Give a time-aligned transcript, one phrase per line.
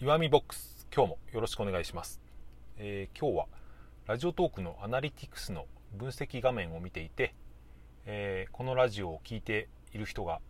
[0.00, 2.20] 岩見ボックス今日もよろしくお願いします、
[2.78, 3.46] えー今日は
[4.08, 7.32] ラジオトークのアナリティクスの分析画面を見ていて、
[8.04, 10.40] えーこのラジオを聴いている人が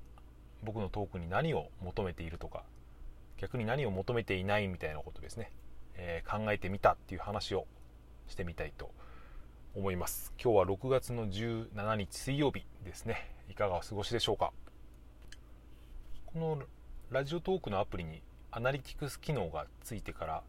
[0.63, 2.63] 僕のトークに何を求めているとか
[3.37, 5.51] 逆に何を求めていないみたいなことですね、
[5.97, 7.67] えー考えてみたっていう話を
[8.29, 8.93] してみたいと
[9.77, 10.33] 思います。
[10.43, 13.31] 今日は6月の17日水曜日ですね。
[13.51, 14.53] いかがお過ごしでしょうか。
[16.25, 16.59] この
[17.11, 18.23] ラジオトークのアプリに
[18.57, 20.43] アナリティクス機能がついてから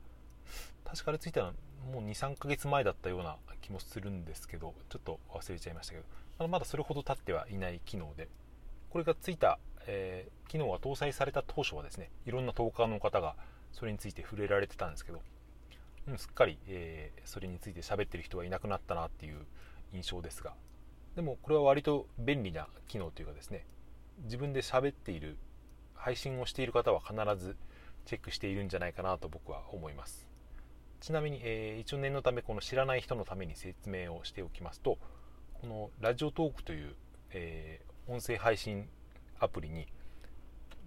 [0.83, 1.53] 確かあれついたの
[1.91, 6.05] もう23ヶ月前だったような気もするんですけどちょっと忘れちゃいましたけど
[6.37, 8.27] まだまだそれほど経ってはいない機能で
[8.91, 13.35] これがついた、えー機能が搭載された当初はですねいろんなトーカーの方が
[13.71, 15.21] それについて触れられてたんですけど、
[16.07, 19.39] うん、すっかり、えーそれについて喋ってる人はいなくなったなっていう
[19.91, 20.53] 印象ですが
[21.15, 23.65] でもこれは割と便利な機能というかですね
[24.25, 25.37] 自分で喋っている
[25.95, 27.57] 配信をしている方は必ず
[28.05, 30.27] チェックしているんじゃないかなと僕は思います。
[31.01, 34.97] ちなみに、えー一応念のためこの知らない人のために説明をしておきますと
[35.53, 36.95] このラジオトークという、
[37.31, 38.87] えー音声配信
[39.39, 39.87] アプリに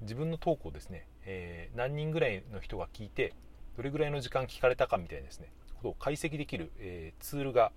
[0.02, 3.34] 自分のトークをですね、えー何人ぐらいの人が聞いて
[3.76, 7.70] どれぐらいの時間聞かれたかみたいなですねことを解析できる、えツールが、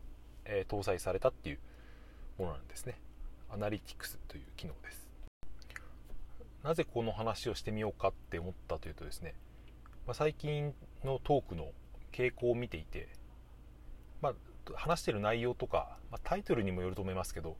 [0.46, 1.60] え搭載されたっていう
[2.40, 3.00] ものなんですね。
[3.52, 5.11] アナリティクスという機能です。
[6.64, 9.36] なぜこの話をしてみようかって思ったというとですね、
[10.06, 10.74] まあ、最近
[11.04, 11.72] のトークの
[12.12, 13.10] 傾向を見ていて、
[14.22, 14.34] まあ、
[14.76, 17.58] 話してる内容とか、まあタイトルにもよると思いますけど、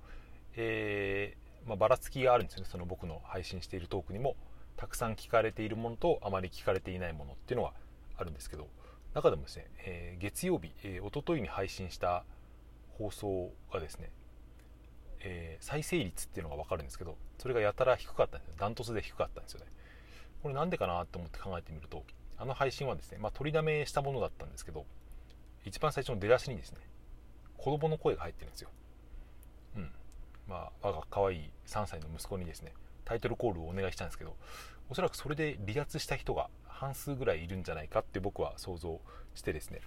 [0.56, 4.36] えーま、ばらつきがあるんですよねその僕の配信しているトークにも。
[4.82, 7.74] たくさん聞かれているものとあまり聞かれていないものっていうのが
[8.18, 8.68] あるんですけど
[9.14, 12.24] 中でもですね、えー月曜日、えー、一昨日に配信した
[12.98, 14.10] 放送がですね、
[15.24, 19.68] えー再生率っていうのが分かるんですけどそれがやたら低かったんですダントツで低かったんですよね。
[20.42, 22.04] これなんでかなと思って考えてみると
[22.38, 24.86] あの配信はですね、まあ、取りだめしたものだったんですけど
[25.66, 26.80] 一番最初の出だしにですね
[27.58, 28.70] 子供の声が入ってるんですよ。
[29.78, 29.92] うん。
[30.48, 32.74] まあ我が可愛い3歳の息子にですね
[33.06, 34.36] タイトルコールをお願いしたんですけど
[34.90, 39.00] おそらくそれで離脱した人が半数ぐらいいるんじゃないかって僕は想像
[39.36, 39.82] してですね、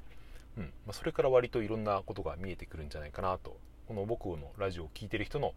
[0.57, 0.65] うん。
[0.87, 5.53] まあ、それから割といろんなことが見えてくるんじゃないかなとこの僕のラジオを聴いてる人の、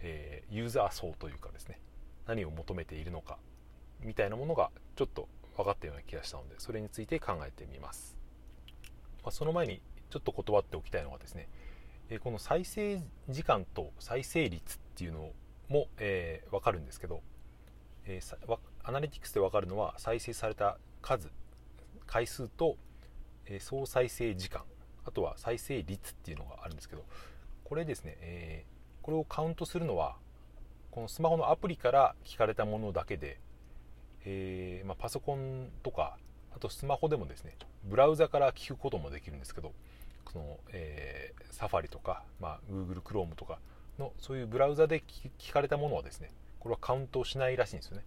[0.00, 1.78] えーユーザー層というかですね
[2.26, 3.38] 何を求めているのか
[4.02, 8.16] みたいなものがちょっと分かったような気がしたのでそれについて考えてみます、
[9.22, 9.80] まあ、その前に
[10.10, 11.48] ちょっと断っておきたいのがですね、
[12.10, 13.00] えーこの再生
[13.30, 15.30] 時間と再生率っていうの
[15.68, 17.22] も、えー分かるんですけど、
[18.04, 21.30] えーアナリティクスで分かるのは再生された数
[22.06, 22.76] 回数と、
[23.46, 24.62] えー総再生時間
[25.04, 27.04] あとは再生率っていうのがあるんですけど
[27.72, 30.16] これですね、えーこれをカウントするのは
[30.90, 33.40] このスマホのアプリから聞かれたものだけで、
[34.26, 36.18] えーまあ、パソコンとか
[36.54, 39.72] あとスマホでもですねブラウザから聞くこともできるんですけど
[40.30, 43.58] その、えーサファリとか、まあ、Google Chrome とか
[43.98, 45.02] のそういうブラウザで
[45.38, 46.30] 聞かれたものはですね
[46.60, 48.04] これはカウントしないらしいんですよね。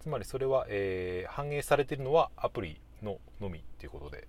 [0.00, 4.28] つまりそれは、えー反映されているのはアプリののみということで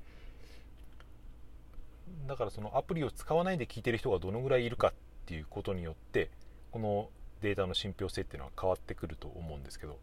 [2.27, 4.93] だからそのアプリを使わないで聞いてる人がどのぐらいいるかっ
[5.25, 6.29] ていうことによって
[6.71, 7.09] この
[7.41, 9.97] データの信憑性っていうのは変わってくると思うんですけど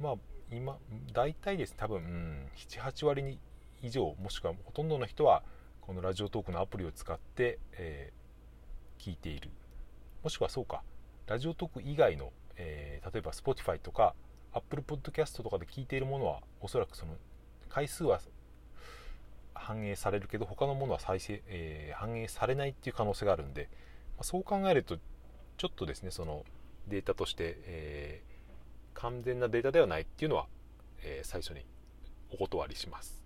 [0.00, 0.14] まあ
[0.52, 0.78] 今
[1.12, 3.38] 大体です多分、うん、78割に
[3.82, 5.42] 以上もしくはほとんどの人は
[5.80, 8.24] このラジオトークのアプリを使って、えー
[8.96, 9.50] 聞いている。
[10.22, 10.82] もしくはそうか
[11.26, 14.14] ラジオトーク以外の、えー例えば Spotify とか
[14.54, 17.12] Apple Podcast とかで聞いているものはおそらくその
[17.68, 18.18] 回数は
[19.64, 23.68] 反映されるけど他のものは再生、えー反映されないっていう可能性があるんで、
[24.16, 24.98] まあそう考えると
[25.56, 26.44] ちょっとですねその
[26.88, 28.34] データとして、えー
[28.94, 30.46] 完全なデータではないっていうのは、
[31.02, 31.66] えー最初に
[32.30, 33.22] お断りします、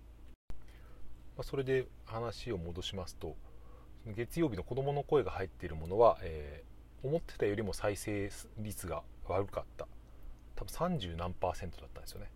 [1.37, 3.35] まあそれで話を戻しますと
[4.07, 6.63] 月曜日の子供の声が入っているものは、え
[7.03, 9.87] 思ってたよりも再生率が悪かった。
[10.55, 12.29] 多分30何パーセントだったんですよね、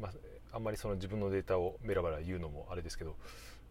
[0.00, 0.12] まあ、
[0.54, 3.16] あんまりその自分のデータをベラベラ言うのもあれですけど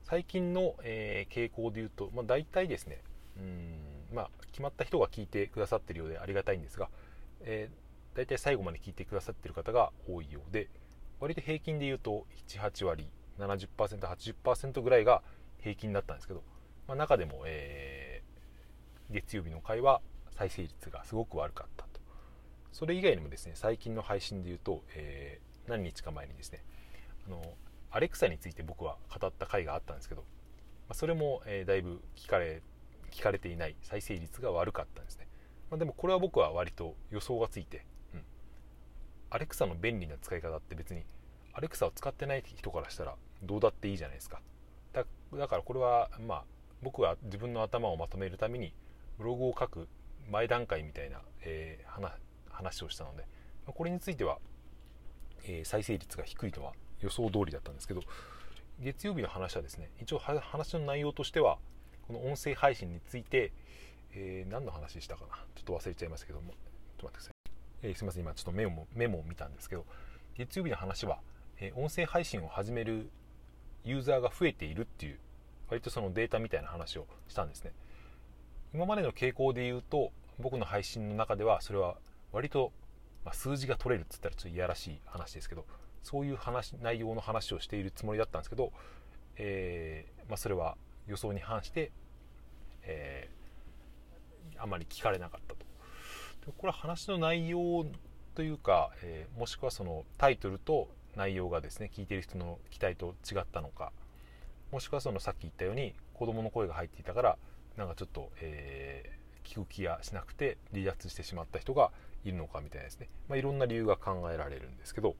[0.04, 3.00] 最近の、えー傾向で言うと、まあ、大体ですね
[3.38, 6.90] うん、まあ、決まった人が聞いてくださってるようでありがたいんですが、
[7.42, 7.84] えー
[8.16, 10.70] 大体最後まで聞いてくださってる方が多いようで
[11.20, 13.08] 割と平均で言うと78割
[13.40, 15.24] 70%80% ぐらいが
[15.64, 16.44] 平均だったんですけど、
[16.88, 18.34] まあ、中でも、えー
[19.10, 20.02] 月曜日の回は
[20.38, 22.00] 再生率がすごく悪かったと。
[22.72, 26.64] それ以外にもですね最近の配信で言うと、えー何日か前にですね
[27.28, 27.42] あの
[27.92, 30.28] アレクサについて僕は語った回があったんですけど、ま
[30.90, 32.62] あそれも、えだいぶ聞かれ
[33.12, 35.28] 聞かれていない再生率が悪かったんですね、
[35.70, 37.86] まあ、でもこれは僕は割と予想がついて、
[38.16, 38.24] うん、
[39.30, 41.04] アレクサの便利な使い方って別に
[41.54, 44.42] アレクサを使ってない人からしたらどうだっていいじゃないですか。
[44.94, 45.06] だ
[45.38, 46.44] だからこれはまあ
[46.82, 48.74] 僕は自分の頭をまとめるために
[49.18, 49.88] ブログを書く
[50.32, 52.12] 前段階みたいな、えー、
[52.50, 53.26] 話をしたので
[53.66, 54.40] これについては、
[55.46, 58.02] えー、再生率が低いのは予想通りだったんですけど
[58.80, 61.58] 月曜日の話はですね一応話の内容としては
[62.08, 63.52] この音声配信について、
[64.14, 66.56] えー、何の話したかなちょっと忘れちゃいましたけどもちょっ
[66.98, 67.34] と待ってください、
[67.84, 69.86] えー、すみません今ちょっとメモメモを見たんですけど
[70.36, 71.20] 月曜日の話は、
[71.60, 73.10] えー、音声配信を始める
[73.86, 75.20] ユーザーが増えているっていう
[75.70, 77.72] 割とそのデータみたいな話をしたんですね。
[78.74, 81.98] 今までの傾向で言うと僕の配信の中ではそれは
[82.32, 82.72] 割と、
[83.24, 85.66] ま、数字が取れるっつったらちょっといやらしい話ですけど
[86.04, 88.72] そういう話内容の話をしているつもりだったんですけど、
[89.38, 90.78] えー、まあ、それは
[91.08, 91.92] 予想に反して、
[92.84, 95.66] えー、あまり聞かれなかったと。
[96.46, 97.86] でこれは話の内容
[98.36, 103.92] というか、えー、もしくはそのタイトルと内容がですね聞いている人の期待と違ったのか
[104.72, 107.38] もしくはそのさっき言ったように子供の声が入っていたから
[107.78, 111.92] なんかちょっと、えー、聞く気がしなくて離脱してしまった人が
[112.26, 115.16] いるのかみたいですね、まあ、いろんな理由が考えられるんですけど、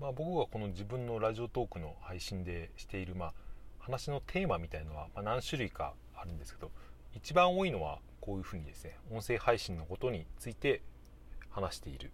[0.00, 3.32] まあ、僕がこの自分のラジオトークの配信でしている、まあ、
[3.78, 6.70] 話のテーマみたいのは、ま何種類かあるんですけど
[7.14, 10.82] 一番多いのはこういうふうにですね音声配信のことについて
[11.50, 12.10] 話している。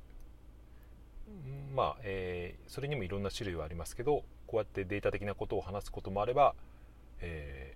[1.75, 6.55] まあ、えー、それにもいろんな種類はありますけどこうやってデータ的なことを話すこともあれば、
[7.21, 7.75] え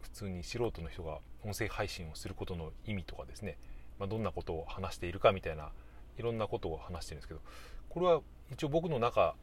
[0.00, 3.58] ー、普通に素人の人が音声配信をすることの意味とかですね、
[3.98, 5.70] まあ、どんなことを話しているかみたいな
[6.18, 7.40] いろんなことを話してるんですけど
[7.96, 8.20] これは
[8.52, 9.34] 一応僕の中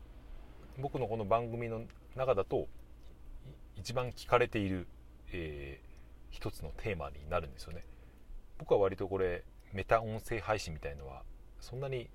[0.77, 1.85] 僕のこの番組の
[2.15, 2.67] 中だと
[3.75, 4.85] 一番聞かれている、
[5.31, 5.87] えー、
[6.29, 7.83] 一つのテーマになるんですよね。
[8.59, 11.23] 僕は割とこれメタ音声配信みたいのは
[11.61, 12.11] そんなに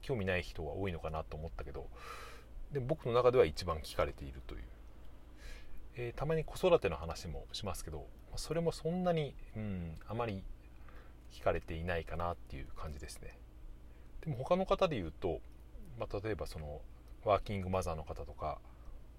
[0.00, 1.86] 興味ない人が多いのかなと思ったけど
[2.72, 4.62] で僕の中では一番聞かれているという、
[5.96, 8.06] えー、たまに子育ての話もしますけど
[8.36, 10.42] それもそんなに、うん、あまり
[11.30, 13.38] 聞かれていないかなっていう感じですね。
[14.22, 15.42] でも他の方で言うと、
[15.98, 16.80] まあ、例えばその
[17.24, 18.58] ワーキングマザーの方とか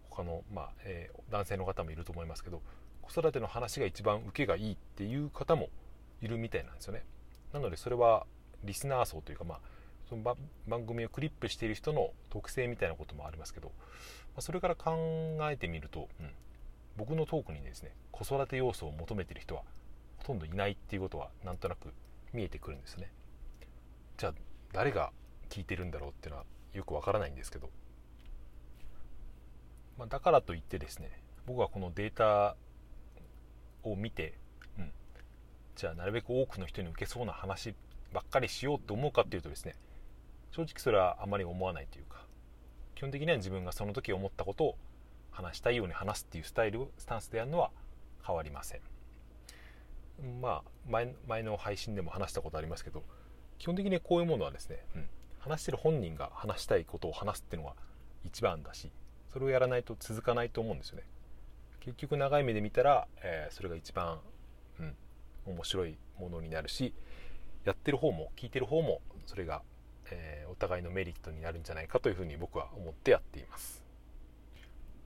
[0.09, 2.61] 他の、まあえー、男性の方もいると思いますけど
[3.01, 5.69] 子育ての話が一番受けがいいっていう方も
[6.21, 7.03] いるみたいなんですよね。
[7.53, 8.25] なのでそれは
[8.63, 9.59] リスナー層というか、まあ、
[10.09, 10.35] その
[10.67, 13.73] 番組をクリップしている人の特性みたいなこともありますけど、ま
[14.37, 16.31] あ、それから考えてみると、うん、
[16.97, 19.63] 僕のトークにですね子育て要素を求めている人は
[20.17, 21.93] ほとんどいないっていうことはなんとなく
[22.33, 23.11] 見えてくるんですね。
[24.17, 24.33] じゃあ
[24.73, 25.11] 誰が
[25.49, 27.69] 聞いてるんだろうっていうのはよくわからないんですけど、
[29.97, 31.11] まあ、だからといってですね
[31.45, 32.55] 僕はこのデータ
[33.83, 34.37] を見て、
[34.77, 34.91] うん、
[35.75, 37.73] じゃあなるべく多くの人に受けそうな話
[38.13, 39.75] ばっかりしようと思うかっていうとですね
[40.51, 42.25] 正直それはあまり思わないというか
[42.95, 44.75] 基本的には自分がその時思ったことを
[45.31, 47.71] 話したいように話すっていうスタイルスタンスでやるのは
[48.25, 48.81] 変わりません。
[50.41, 53.03] まあ前前の配信でも話したことありますけど
[53.57, 57.75] 基本的にこういうものはですね、うん、話してる本人が話したいことを話すっていうのが
[58.23, 58.91] 一番だし
[59.31, 61.03] それをやらないと続かないと思うんですよね。
[61.79, 64.19] 結局長い目で見たら、えー、それが一番、
[64.79, 64.95] うん、
[65.45, 66.93] 面白いものになるし
[67.63, 69.61] やってる方も聞いてる方もそれが
[70.11, 73.83] えー、お互いのメリットになるんじゃないかというふうに僕は思ってやっています。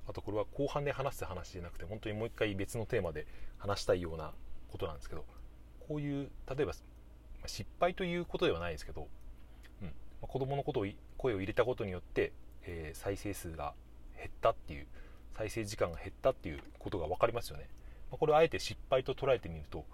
[0.08, 3.26] あとこれは後半で話す話じゃなくて本当にもう一回別のテーマで
[3.58, 4.34] 話したいような
[4.70, 5.24] ことなんですけど
[5.88, 6.74] こういう例えば
[7.46, 9.08] 失敗ということではないですけど、
[10.24, 10.88] うん、子供のことを
[11.18, 13.74] 声を入れたことによって、えー、再生数が
[14.18, 14.88] 減ったっていう
[15.38, 17.68] 再生時間が減ったっていうことが分かりますよね、
[18.12, 19.86] まあ、これをあえて失敗と捉えてみると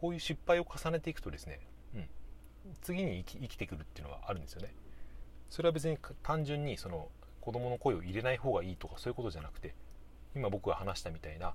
[0.00, 1.60] こういう失敗を重ねていくとですね、
[1.94, 2.08] うん、
[2.82, 4.74] 次に生き生きてくるっていうのがあるんですよね。
[5.48, 7.08] それは別に単純にその
[7.40, 9.74] 子供の声を入れない方がいいとかそういうことじゃなくて
[10.34, 11.54] 今僕が話したみたいな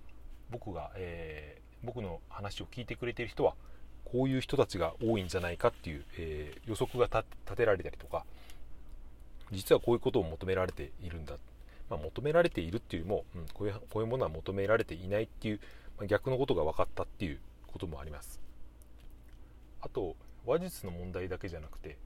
[0.49, 3.55] 僕が、えー、僕の話を聞いてくれてる人は
[4.05, 8.25] こういう人たちが多いんじゃないかっていう、えー、予測が立てられたりとか
[9.51, 11.35] 実はこういうことを求められているんだ、
[11.89, 15.59] まあ、求められているっていうよりも、うん、こういうこういうものは求められていないっていう、
[15.97, 18.41] まあ、逆のことが分かったっていうこともあります。
[19.81, 20.15] あと
[20.45, 21.97] 話術の問題だけじゃなくて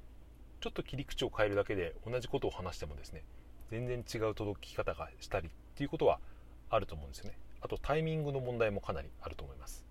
[0.62, 3.24] ちょっと切り口を変えるだけで同じことを話してもですね
[3.70, 6.20] 全然違う届き方がしたりっていうことは
[6.70, 7.38] あると思うんですよね。
[7.62, 9.85] あとタイミングの問題もかなりあると思います。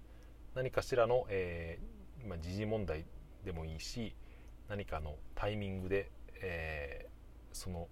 [0.54, 3.04] 何かしらの、えー、まあ、時事問題
[3.44, 4.14] でもいいし
[4.68, 7.88] 何かのタイミングで、えー、その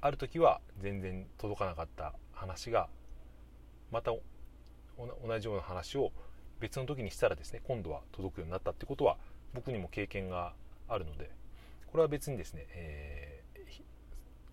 [0.00, 2.88] ある時は全然届かなかった話が
[3.90, 4.12] また
[4.96, 6.12] 同じような話を
[6.60, 9.16] 別の時にしたらですね今度は届くようになったってことは
[9.52, 10.54] 僕にも経験が
[10.88, 11.30] あるので
[11.86, 13.42] これは別にですね、え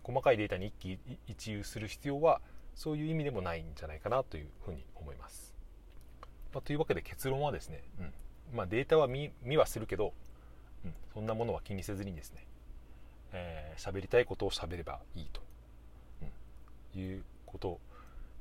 [0.03, 2.41] 細かいデータに一喜一憂する必要は
[2.75, 5.52] そういう意味でもないんじゃないかなというふうに思います。
[6.53, 8.13] まあ、というわけで結論はですね、うん。
[8.53, 10.13] まあ、データは見はするけど、
[10.85, 12.45] うん、そんなものは気にせずにですね
[13.31, 15.41] 喋、えー、りたいことを喋ればいいと、
[16.93, 17.79] うん、いうこと、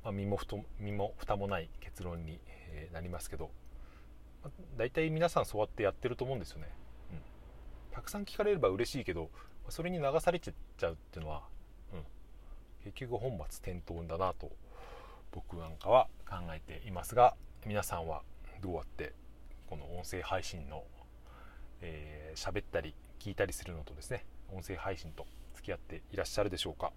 [0.04, 0.47] まあ、身もふ
[0.78, 3.50] 身も蓋もない結論に、えー、なりますけど、
[4.45, 6.69] まあ、大体皆さんそうやってやってると思うんですよね。
[7.12, 7.19] うん、
[7.90, 9.31] たくさん聞かれれば嬉しいけど
[9.71, 11.42] それに流されちゃうっていうのは、
[11.95, 12.04] うん、
[12.85, 14.50] 結局本末転倒だなと
[15.31, 18.23] 僕なんかは考えていますが皆さんは
[18.61, 19.12] どうやって
[19.71, 20.83] この音声配信の
[21.81, 26.92] 喋、えー、ったり聞いたりするのとですね音声配信と付き合っていらっしゃるでしょうか、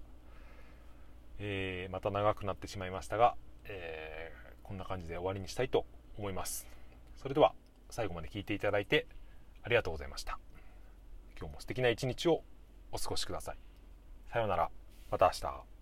[1.37, 5.85] えー、また長くなってしまいましたが、えー、こんな感じで終わりにしたいと
[6.17, 6.65] 思います。
[7.21, 7.53] それでは
[7.91, 9.05] 最後まで聞いていただいて
[9.61, 10.39] ありがとうございました。
[11.39, 12.41] 今日も素敵な一日を
[12.91, 13.57] お過ごしください。
[14.31, 14.69] さようなら。
[15.11, 15.74] また明日。